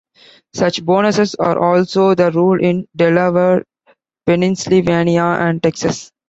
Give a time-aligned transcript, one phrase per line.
[0.55, 3.63] Such bonuses are also the rule in Delaware,
[4.25, 6.11] Pennsylvania, and Texas.